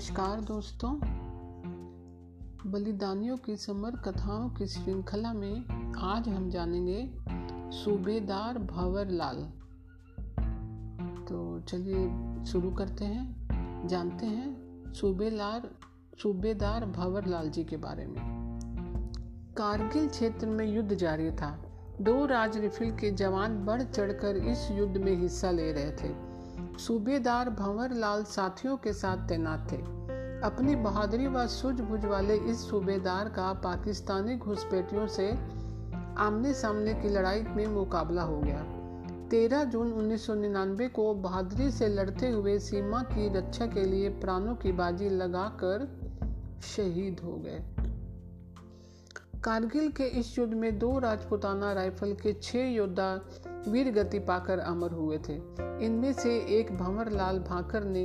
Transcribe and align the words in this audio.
नमस्कार 0.00 0.40
दोस्तों। 0.40 0.90
बलिदानियों 2.66 3.36
की 3.36 3.56
समर 3.56 3.96
कथाओं 3.96 4.48
की 4.50 4.66
श्रृंखला 4.66 5.32
में 5.32 5.64
आज 6.02 6.28
हम 6.28 6.48
जानेंगे 6.50 7.02
सूबेदार 7.70 8.58
भंवर 8.58 9.08
लाल 9.08 9.36
तो 11.28 11.60
चलिए 11.60 12.44
शुरू 12.44 12.70
करते 12.70 13.04
हैं, 13.04 13.86
जानते 13.88 14.26
हैं 14.26 14.92
सूबेदार 14.92 15.70
सूबेदार 16.22 16.86
भंवर 16.86 17.26
लाल 17.26 17.50
जी 17.50 17.64
के 17.64 17.76
बारे 17.76 18.06
में। 18.06 18.22
कारगिल 19.58 20.08
क्षेत्र 20.08 20.46
में 20.46 20.66
युद्ध 20.66 20.94
जारी 20.94 21.30
था। 21.30 21.52
दो 22.00 22.26
राज 22.26 22.58
रिफिल 22.58 22.96
के 22.96 23.10
जवान 23.10 23.64
बढ़ 23.64 23.82
चढ़कर 23.82 24.36
इस 24.36 24.68
युद्ध 24.70 24.96
में 24.96 25.14
हिस्सा 25.16 25.50
ले 25.50 25.72
रहे 25.72 25.92
थे। 25.92 26.29
सूबेदार 26.78 27.50
भंवर 27.50 27.92
लाल 27.92 28.24
साथियों 28.24 28.76
के 28.76 28.92
साथ 28.92 29.28
तैनात 29.28 29.72
थे। 29.72 29.76
अपनी 30.40 30.76
बहादुरी 30.76 31.26
व 31.26 31.46
सूझबूझ 31.46 32.04
वाले 32.04 32.36
इस 32.36 32.70
सूबेदार 32.70 33.28
का 33.28 33.52
पाकिस्तानी 33.52 34.36
घुसपैठियों 34.36 35.06
से 35.06 35.30
आमने 36.18 36.54
सामने 36.54 36.94
की 36.94 37.08
लड़ाई 37.08 37.42
में 37.42 37.66
मुकाबला 37.66 38.22
हो 38.22 38.40
गया। 38.40 38.64
13 39.28 39.64
जून 39.64 39.92
1999 39.92 40.88
को 40.88 41.14
बहादुरी 41.14 41.70
से 41.70 41.88
लड़ते 41.88 42.30
हुए 42.30 42.58
सीमा 42.58 43.02
की 43.02 43.38
रक्षा 43.38 43.66
के 43.66 43.84
लिए 43.84 44.08
प्राणों 44.08 44.54
की 44.54 44.72
बाजी 44.72 45.08
लगाकर 45.08 45.88
शहीद 46.62 47.20
हो 47.24 47.32
गए। 47.32 47.64
कारगिल 49.44 49.88
के 49.90 50.04
इस 50.20 50.38
युद्ध 50.38 50.52
में 50.54 50.78
दो 50.78 50.98
राजपुताना 50.98 51.72
राइफल 51.72 52.12
के 52.12 52.32
छह 52.32 52.66
योद्धा 52.68 53.12
वीर 53.68 53.90
गति 53.92 54.18
पाकर 54.18 54.58
अमर 54.58 54.92
हुए 54.92 55.18
थे। 55.18 55.34
इनमें 55.86 56.12
से 56.12 56.36
एक 56.58 56.72
भंवर 56.72 57.10
लाल 57.10 57.38
भाकर 57.38 57.84
ने 57.84 58.02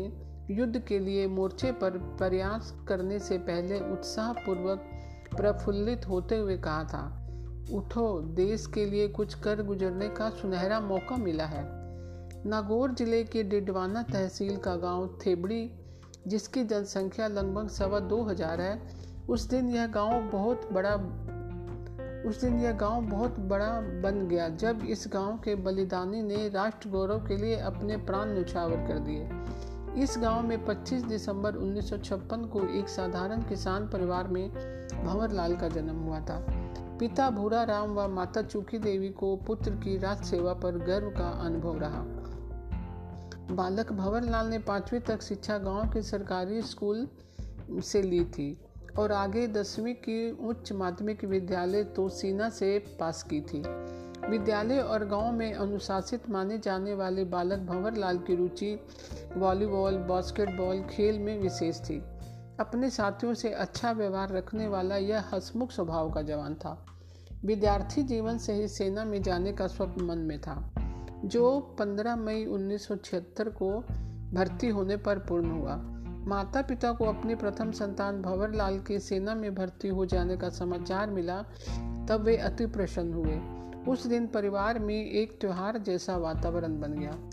युद्ध 0.52 0.80
के 0.80 1.00
लिए 1.00 1.28
मोर्चे 1.28 1.72
पर 1.72 1.98
प्रयास 2.20 2.74
करने 2.88 3.20
से 3.20 3.38
पहले 3.42 3.80
उत्साह 3.92 4.32
पूर्वक 4.36 4.90
प्रफुल्लित 5.36 6.08
होते 6.10 6.38
हुए 6.38 6.58
कहा 6.58 6.84
था, 6.84 7.04
उठो, 7.74 8.20
देश 8.36 8.68
के 8.68 8.86
लिए 8.86 9.08
कुछ 9.08 9.34
कर 9.34 9.64
गुजरने 9.64 10.10
का 10.10 10.30
सुनहरा 10.32 10.80
मौका 10.80 11.18
मिला 11.18 11.46
है। 11.46 11.64
नागौर 12.46 12.94
ज़िले 12.94 13.24
के 13.24 13.44
डिडवाना 13.44 14.04
तहसील 14.04 14.58
का 14.58 14.76
गाँव 14.78 15.08
थेबड़ी, 15.26 15.70
जिसकी 16.28 16.64
जनसंख्या 16.64 17.28
लगभग 17.28 17.68
सवा 17.70 18.00
दो 18.00 18.24
हज़ार 18.24 18.62
है, 18.62 18.80
उस 19.30 19.50
दिन 19.50 19.70
यह 19.70 19.88
गाँव 19.88 20.30
बहुत 20.32 20.70
बड़ा 20.74 20.96
उस 22.26 22.42
दिन 22.42 22.60
यह 22.60 22.72
गाँव 22.72 23.02
बहुत 23.02 23.40
बड़ा 23.40 23.70
बन 23.82 24.28
गया 24.28 24.50
जब 24.50 24.86
इस 24.86 25.10
गाँव 25.14 25.38
के 25.38 25.56
बलिदानी 25.56 26.22
ने 26.22 26.50
राष्ट्र 26.50 26.90
गौरव 26.90 27.28
के 27.28 27.38
लिए 27.38 27.56
अपने 27.56 27.98
प्राण 27.98 28.34
न्यौछावर 28.34 28.76
कर 28.76 29.00
दिए। 29.00 29.30
इस 30.04 30.16
गाँव 30.18 30.48
में 30.48 30.66
25 30.66 31.06
दिसंबर 31.06 31.56
1956 31.56 32.48
को 32.48 32.68
एक 32.80 32.90
साधारण 32.90 33.42
किसान 33.42 33.88
परिवार 33.88 34.28
में 34.28 34.50
भंवर 35.06 35.32
लाल 35.32 35.56
का 35.56 35.70
जन्म 35.70 35.96
हुआ 35.96 36.20
था। 36.20 36.46
पिता 37.00 37.30
भूरा 37.30 37.64
राम 37.64 37.96
व 37.96 38.08
माता 38.08 38.42
चूकी 38.42 38.80
देवी 38.80 39.10
को 39.10 39.36
पुत्र 39.36 39.72
की 39.72 39.98
राज 39.98 40.24
सेवा 40.24 40.54
पर 40.54 40.78
गर्व 40.78 41.10
का 41.10 41.30
अनुभव 41.46 41.78
रहा। 41.80 42.06
बालक 43.52 43.92
भंवर 43.92 44.24
लाल 44.24 44.48
ने 44.48 44.60
पांचवी 44.60 45.00
तक 45.00 45.22
शिक्षा 45.22 45.58
गाँव 45.58 45.90
के 45.90 46.02
सरकारी 46.02 46.62
स्कूल 46.62 47.08
से 47.72 48.02
ली 48.02 48.26
थी। 48.26 48.58
और 49.00 49.12
आगे 49.12 49.48
दसवीं 49.48 49.94
की 49.94 50.48
उच्च 50.48 50.72
माध्यमिक 50.72 51.24
विद्यालय 51.24 51.84
तो 51.84 52.10
सीना 52.10 52.50
से 52.50 52.80
पास 52.80 53.24
की 53.24 53.42
थी। 53.42 53.64
विद्यालय 54.30 54.80
और 54.80 55.06
गाँव 55.06 55.32
में 55.32 55.54
अनुशासित 55.54 56.30
माने 56.30 56.58
जाने 56.58 56.94
वाले 56.94 57.24
बालक 57.24 57.60
भंवर 57.60 57.94
लाल 57.94 58.18
की 58.18 58.36
रुचि 58.36 58.80
वॉलीबॉल, 59.38 59.98
बास्केटबॉल, 59.98 60.82
खेल 60.82 61.20
में 61.20 61.40
विशेष 61.40 61.80
थी। 61.80 62.04
अपने 62.60 62.90
साथियों 62.90 63.34
से 63.34 63.50
अच्छा 63.50 63.92
व्यवहार 63.92 64.30
रखने 64.32 64.68
वाला 64.68 64.98
यह 64.98 65.24
हसमुख 65.34 65.72
स्वभाव 65.72 66.12
का 66.12 66.22
जवान 66.22 66.56
था। 66.56 66.86
विद्यार्थी 67.46 68.04
जीवन 68.04 68.38
से 68.38 68.54
ही 68.54 68.68
सेना 68.68 69.06
में 69.06 69.22
जाने 69.22 69.54
का 69.54 69.68
स्वप्न 69.68 70.06
मन 70.06 70.18
में 70.18 70.42
था, 70.42 70.76
जो 71.26 71.60
15 71.60 72.16
मई 72.16 72.46
1976 72.46 73.50
को 73.50 73.80
भर्ती 74.34 74.68
होने 74.68 74.98
पर 74.98 75.20
पूर्ण 75.20 75.52
हुआ। 75.52 75.76
माता 76.28 76.62
पिता 76.62 76.92
को 76.92 77.06
अपने 77.06 77.36
प्रथम 77.36 77.72
संतान 77.72 78.22
भंवर 78.22 78.54
लाल 78.54 78.80
के 78.80 79.00
सेना 79.00 79.36
में 79.36 79.56
भर्ती 79.56 79.88
हो 79.88 80.06
जाने 80.06 80.38
का 80.38 80.50
समाचार 80.50 81.10
मिला, 81.10 81.42
तब 82.10 82.22
वे 82.22 82.38
अति 82.38 82.66
प्रसन्न 82.66 83.14
हुए। 83.14 83.40
उस 83.92 84.08
दिन 84.08 84.28
परिवार 84.28 84.80
में 84.80 85.12
एक 85.12 85.42
त्यौहार 85.42 85.78
जैसा 85.78 86.18
वातावरण 86.18 86.80
बन 86.80 86.94
गया। 86.94 87.30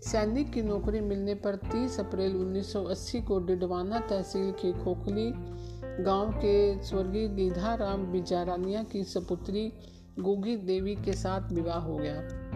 सैनिक 0.00 0.52
की 0.52 0.62
नौकरी 0.62 1.00
मिलने 1.00 1.34
पर 1.34 1.56
30 1.56 2.00
अप्रैल 2.00 2.36
1980 2.36 3.20
को 3.20 3.38
डिडवाना 3.38 3.98
तहसील 3.98 4.50
के 4.50 4.72
खोखली 4.84 5.32
गाँव 6.04 6.32
के 6.32 6.82
स्वर्गीय 6.82 7.28
गीधा 7.28 7.74
राम 7.74 8.06
बिजारानिया 8.06 8.82
की 8.82 9.04
सपुत्री 9.04 9.72
गोगी 10.20 10.56
देवी 10.56 10.94
के 10.94 11.12
साथ 11.12 11.52
विवाह 11.52 11.78
हो 11.78 11.96
गया। 11.96 12.49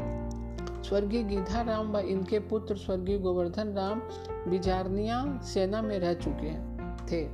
स्वर्गीय 0.84 1.22
गीधा 1.22 1.62
राम 1.62 1.92
व 1.92 1.98
इनके 1.98 2.38
पुत्र 2.38 2.76
स्वर्गीय 2.76 3.18
गोवर्धन 3.18 3.68
राम 3.68 4.00
बिजारनिया 4.50 5.40
सेना 5.42 5.82
में 5.82 5.98
रह 5.98 6.14
चुके 6.14 6.52
थे। 7.06 7.24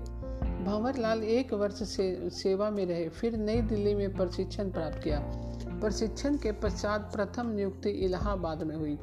भंवर 0.65 0.97
लाल 0.97 1.23
एक 1.23 1.55
वर्ष 1.55 1.83
से 1.83 2.31
सेवा 2.31 2.71
में 2.71 2.87
रहे, 2.87 3.09
फिर 3.09 3.37
नई 3.37 3.61
दिल्ली 3.63 3.95
में 3.95 4.17
प्रशिक्षण 4.17 4.71
प्राप्त 4.71 5.03
किया। 5.05 5.21
प्रशिक्षण 5.81 6.37
के 6.37 6.53
पश्चात 6.53 7.11
प्रथम 7.15 7.51
नियुक्ति 7.51 7.91
इलाहाबाद 7.91 8.63
में 8.63 8.77
हुई। 8.77 8.99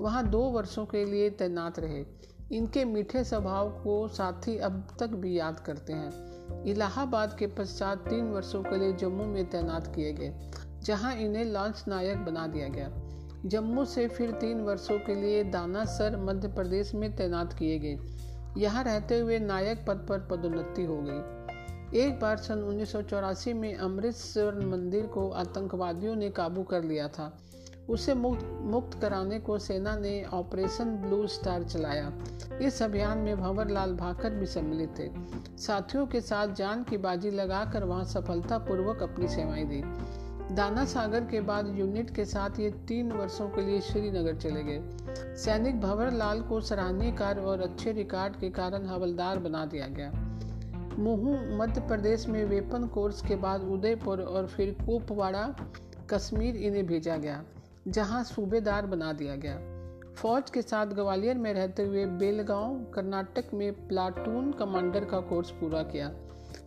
वहाँ 0.00 0.26
दो 0.28 0.40
वर्षों 0.40 0.86
के 0.86 1.04
लिए 1.04 1.30
तैनात 1.30 1.78
रहे। 1.78 2.04
इनके 2.52 2.84
मीठे 2.84 3.24
स्वभाव 3.24 3.70
को 3.70 4.08
साथी 4.08 4.56
अब 4.58 4.86
तक 5.00 5.06
भी 5.06 5.38
याद 5.38 5.60
करते 5.60 5.92
हैं। 5.92 6.64
इलाहाबाद 6.64 7.36
के 7.38 7.46
पश्चात 7.46 8.08
तीन 8.08 8.24
वर्षों 8.24 8.62
के 8.62 8.78
लिए 8.78 8.92
जम्मू 8.92 9.24
में 9.24 9.44
तैनात 9.50 9.86
किए 9.86 10.12
गए, 10.12 10.34
जहाँ 10.82 11.14
इन्हें 11.16 11.44
लॉन्च 11.44 11.84
नायक 11.88 12.24
बना 12.24 12.46
दिया 12.46 12.68
गया। 12.68 12.88
जम्मू 13.48 13.84
से 13.84 14.08
फिर 14.08 14.30
तीन 14.30 14.60
वर्षों 14.60 14.98
के 14.98 15.14
लिए 15.14 15.44
दानासर, 15.44 16.16
मध्य 16.16 16.48
प्रदेश 16.48 16.94
में 16.94 17.16
तैनात 17.16 17.52
किए 17.52 17.78
गए। 17.78 17.98
यहाँ 18.56 18.84
रहते 18.84 19.18
हुए 19.18 19.38
नायक 19.38 19.84
पद 19.88 20.06
पर 20.08 20.18
पदोन्नति 20.18 20.84
हो 20.84 20.98
गई। 21.02 21.98
एक 21.98 22.20
बार 22.20 22.36
सन 22.36 22.58
उन्नीस 22.58 22.92
सौ 22.92 23.02
चौरासी 23.02 23.52
में 23.52 23.74
अमृतसर 23.76 24.66
मंदिर 24.66 25.06
को 25.06 25.30
आतंकवादियों 25.30 26.16
ने 26.16 26.30
काबू 26.30 26.62
कर 26.62 26.84
लिया 26.84 27.08
था। 27.08 27.38
उसे 27.90 28.14
मुक्त 28.14 28.58
मुक्त 28.60 29.00
कराने 29.00 29.40
को 29.40 29.58
सेना 29.58 29.96
ने 29.96 30.24
ऑपरेशन 30.24 30.84
ब्लू 30.84 31.26
स्टार 31.26 31.62
चलाया। 31.62 32.12
इस 32.62 32.82
अभियान 32.82 33.18
में 33.18 33.40
भंवर 33.40 33.68
लाल 33.68 33.94
भाकर 33.94 34.30
भी 34.30 34.46
सम्मिलित 34.46 34.94
थे। 34.98 35.10
साथियों 35.58 36.06
के 36.06 36.20
साथ 36.20 36.48
जान 36.48 36.82
की 36.82 36.96
बाजी 36.96 37.30
लगाकर 37.30 37.84
वहाँ 37.84 38.04
सफलतापूर्वक 38.04 39.02
अपनी 39.02 39.28
सेवाएँ 39.28 39.64
दी। 39.64 39.82
दाना 40.52 40.84
सागर 40.84 41.20
के 41.20 41.40
बाद 41.40 41.66
यूनिट 41.78 42.14
के 42.14 42.24
साथ 42.24 42.58
ये 42.60 42.70
तीन 42.88 43.12
वर्षों 43.12 43.48
के 43.48 43.62
लिए 43.62 43.80
श्रीनगर 43.80 44.36
चले 44.36 44.62
गए। 44.62 45.34
सैनिक 45.36 45.80
भंवर 45.80 46.10
लाल 46.10 46.40
को 46.40 46.60
सराहनीय 46.60 47.12
कार्य 47.12 47.40
और 47.40 47.60
अच्छे 47.60 47.92
रिकॉर्ड 47.92 48.36
के 48.36 48.50
कारण 48.50 48.86
हवलदार 48.86 49.38
बना 49.38 49.64
दिया 49.66 49.86
गया। 49.86 50.10
मुहू, 50.98 51.36
मध्य 51.56 51.80
प्रदेश 51.80 52.26
में 52.26 52.44
वेपन 52.44 52.86
कोर्स 52.86 53.22
के 53.22 53.36
बाद 53.36 53.62
उदयपुर 53.62 54.20
और 54.20 54.46
फिर 54.46 54.76
कुपवाड़ा, 54.86 55.56
कश्मीर 56.10 56.56
इन्हें 56.56 56.86
भेजा 56.86 57.16
गया, 57.16 57.44
जहाँ 57.88 58.24
सूबेदार 58.24 58.86
बना 58.86 59.12
दिया 59.12 59.36
गया। 59.36 59.58
फौज 60.14 60.50
के 60.50 60.62
साथ 60.62 60.86
ग्वालियर 60.86 61.38
में 61.38 61.52
रहते 61.54 61.82
हुए 61.82 62.06
बेलगांव, 62.06 62.84
कर्नाटक 62.94 63.54
में 63.54 63.88
प्लाटून 63.88 64.52
कमांडर 64.52 65.04
का 65.04 65.20
कोर्स 65.20 65.50
पूरा 65.50 65.82
किया। 65.82 66.12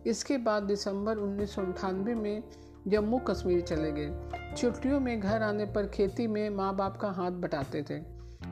इसके 0.06 0.38
बाद 0.38 0.62
दिसंबर 0.62 1.16
उन्नीस 1.16 1.54
सौ 1.54 1.62
अठानबे 1.62 2.14
में 2.14 2.42
जम्मू 2.88 3.18
कश्मीर 3.18 3.60
चले 3.60 3.92
गए। 3.92 4.14
छुट्टियों 4.56 5.00
में 5.00 5.20
घर 5.20 5.42
आने 5.42 5.64
पर 5.64 5.86
खेती 5.86 6.26
में 6.26 6.50
माँ 6.50 6.76
बाप 6.76 6.96
का 6.96 7.08
हाथ 7.08 7.30
बटाते 7.30 7.82
थे। 7.82 8.00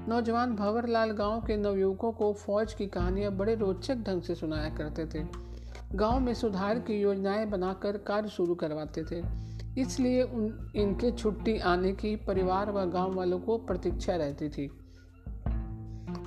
नौजवान 0.08 0.56
भंवर 0.56 0.86
लाल 0.86 1.10
गाँव 1.10 1.41
के 1.41 1.56
नवयुवकों 1.56 2.12
को 2.12 2.32
फौज 2.32 2.74
की 2.74 2.86
कहानियाँ 2.86 3.32
बड़े 3.32 3.54
रोचक 3.54 3.97
ढंग 3.97 4.22
से 4.22 4.34
सुनाया 4.34 4.71
करते 4.71 5.06
थे। 5.06 5.24
गाँव 5.94 6.21
में 6.21 6.34
सुधार 6.34 6.78
की 6.78 7.00
योजनाएँ 7.00 7.47
बनाकर 7.47 7.97
कार्य 7.97 8.28
शुरू 8.28 8.54
करवाते 8.54 9.04
थे। 9.04 9.22
इसलिए 9.80 10.22
उन, 10.22 10.72
इनके 10.77 11.10
छुट्टी 11.10 11.59
आने 11.59 11.92
की 11.92 12.16
परिवार 12.16 12.71
व 12.71 12.84
गाँव 12.84 13.15
वालों 13.15 13.38
को 13.38 13.59
प्रतीक्षा 13.59 14.16
रहती 14.16 14.48
थी। 14.48 14.71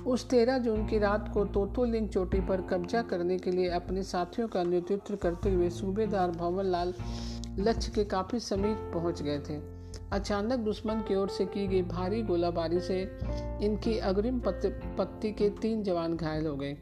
उस 0.06 0.28
तेरह 0.28 0.58
जून 0.58 0.86
की 0.86 0.98
रात 0.98 1.30
को 1.34 1.44
तोतोलिंग 1.44 2.08
चोटी 2.08 2.40
पर 2.40 2.60
कब्जा 2.60 3.02
करने 3.02 3.38
के 3.38 3.50
लिए 3.50 3.68
अपने 3.68 4.02
साथियों 4.02 4.48
का 4.48 4.62
नेतृत्व 4.62 5.16
करते 5.16 5.50
हुए 5.50 5.70
सूबेदार 5.70 6.30
भंवर 6.30 6.64
लाल 6.64 6.94
लक्ष्य 7.58 7.92
के 7.94 8.04
काफ़ी 8.04 8.40
समीप 8.40 8.90
पहुँच 8.94 9.22
गए 9.22 9.38
थे। 9.38 9.60
अचानक 10.12 10.58
दुश्मन 10.58 10.94
की 10.94 11.14
ओर 11.14 11.28
से 11.28 11.44
की 11.44 11.66
गई 11.66 11.82
भारी 11.82 12.22
गोलाबारी 12.22 12.80
से 12.80 13.18
इनकी 13.62 13.98
अग्रिम 13.98 14.40
पत्ती 14.98 15.32
के 15.32 15.50
तीन 15.50 15.82
जवान 15.82 16.16
घायल 16.16 16.46
हो 16.46 16.56
गए। 16.56 16.76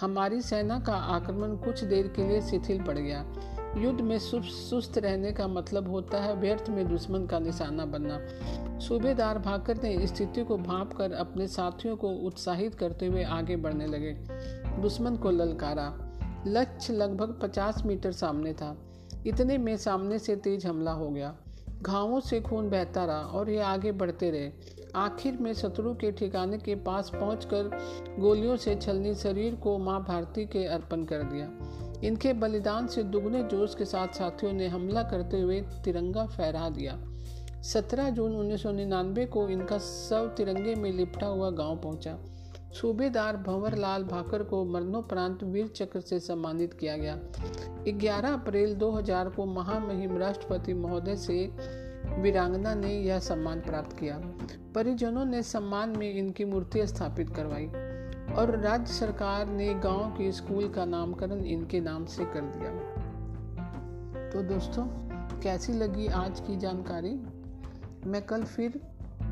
हमारी 0.00 0.40
सेना 0.40 0.80
का 0.80 0.94
आक्रमण 0.94 1.56
कुछ 1.56 1.84
देर 1.84 2.08
के 2.08 2.28
लिए 2.28 2.40
शिथिल 2.40 2.82
पड़ 2.82 2.98
गया। 2.98 3.24
युद्ध 3.78 4.00
में 4.00 4.18
सुस्त 4.18 4.98
रहने 4.98 5.32
का 5.32 5.48
मतलब 5.48 5.90
होता 5.90 6.22
है 6.22 6.34
व्यर्थ 6.34 6.70
में 6.70 6.88
दुश्मन 6.88 7.26
का 7.26 7.38
निशाना 7.38 7.86
बनना। 7.86 8.20
सूबेदार 8.78 9.38
भाकर 9.38 9.82
ने 9.82 10.06
स्थिति 10.06 10.44
को 10.44 10.58
भाप 10.58 10.92
कर 10.92 11.12
अपने 11.12 11.46
साथियों 11.46 11.96
को 11.96 12.08
उत्साहित 12.08 12.74
करते 12.74 13.06
हुए 13.06 13.24
आगे 13.24 13.56
बढ़ने 13.56 13.86
लगे। 13.86 14.12
दुश्मन 14.82 15.16
को 15.16 15.30
ललकारा। 15.30 15.98
लक्ष्य 16.46 16.92
लगभग 16.92 17.38
50 17.42 17.82
मीटर 17.86 18.12
सामने 18.12 18.52
था। 18.52 18.76
इतने 19.26 19.58
में 19.58 19.76
सामने 19.76 20.18
से 20.18 20.36
तेज 20.36 20.66
हमला 20.66 20.92
हो 20.92 21.10
गया। 21.10 21.36
घावों 21.82 22.20
से 22.20 22.40
खून 22.40 22.70
बहता 22.70 23.04
रहा 23.04 23.20
और 23.20 23.50
ये 23.50 23.60
आगे 23.60 23.92
बढ़ते 23.92 24.30
रहे। 24.30 24.50
आखिर 24.94 25.36
में 25.36 25.54
शत्रु 25.54 25.94
के 25.94 26.12
ठिकाने 26.12 26.58
के 26.58 26.74
पास 26.74 27.10
पहुंचकर 27.10 27.70
गोलियों 28.18 28.56
से 28.56 28.74
छलनी 28.76 29.14
शरीर 29.14 29.54
को 29.54 29.78
माँ 29.78 30.04
भारती 30.04 30.46
के 30.46 30.64
अर्पण 30.64 31.04
कर 31.04 31.22
दिया। 31.22 31.50
इनके 32.04 32.32
बलिदान 32.32 32.86
से 32.86 33.02
दुगने 33.02 33.42
जोश 33.42 33.74
के 33.74 33.84
साथ 33.84 34.08
साथियों 34.08 34.52
ने 34.52 34.68
हमला 34.68 35.02
करते 35.02 35.40
हुए 35.40 35.60
तिरंगा 35.60 36.26
फहरा 36.26 36.68
दिया। 36.68 36.98
17 37.62 38.10
जून 38.10 38.36
1999 38.36 39.26
को 39.26 39.48
इनका 39.48 39.78
शव 39.78 40.34
तिरंगे 40.36 40.74
में 40.74 40.92
लिपटा 40.92 41.26
हुआ 41.26 41.50
गाँव 41.50 41.76
पहुँचा। 41.76 42.18
सूबेदार 42.80 43.36
भंवर 43.36 43.74
लाल 43.74 44.04
भाकर 44.04 44.42
को 44.42 44.64
मरणोपरांत 44.64 45.42
वीर 45.42 45.66
चक्र 45.66 46.00
से 46.00 46.20
सम्मानित 46.20 46.74
किया 46.74 46.96
गया। 46.96 47.18
11 47.88 48.32
अप्रैल 48.32 48.74
2000 48.74 49.28
को 49.28 49.46
महामहिम 49.46 50.18
राष्ट्रपति 50.18 50.74
महोदय 50.74 51.16
से 51.16 51.52
वीरांगना 52.18 52.74
ने 52.74 52.98
यह 53.00 53.18
सम्मान 53.18 53.60
प्राप्त 53.60 53.98
किया। 53.98 54.18
परिजनों 54.74 55.24
ने 55.24 55.42
सम्मान 55.42 55.98
में 55.98 56.14
इनकी 56.14 56.44
मूर्ति 56.44 56.86
स्थापित 56.86 57.30
करवाई 57.30 57.66
और 58.34 58.58
राज्य 58.58 58.92
सरकार 58.92 59.46
ने 59.46 59.74
गाँव 59.74 60.14
के 60.18 60.32
स्कूल 60.32 60.68
का 60.68 60.84
नामकरण 60.84 61.44
इनके 61.44 61.80
नाम 61.80 62.04
से 62.04 62.24
कर 62.24 62.40
दिया। 62.40 62.70
तो 64.30 64.42
दोस्तों, 64.42 64.86
कैसी 65.40 65.72
लगी 65.72 66.06
आज 66.06 66.40
की 66.40 66.56
जानकारी? 66.56 67.20
मैं 68.10 68.22
कल 68.22 68.44
फिर 68.44 68.80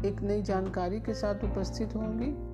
एक 0.04 0.20
नई 0.20 0.42
जानकारी 0.42 1.00
के 1.00 1.14
साथ 1.14 1.34
उपस्थित 1.34 1.96
होंगी। 1.96 2.53